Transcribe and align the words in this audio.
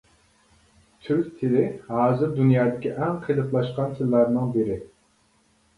تۈرك 1.07 1.27
تىلى 1.41 1.67
ھازىر 1.97 2.33
دۇنيادىكى 2.41 2.95
ئەڭ 2.97 3.21
قېلىپلاشقان 3.29 3.95
تىللارنىڭ 4.01 4.53
بىرى. 4.59 4.81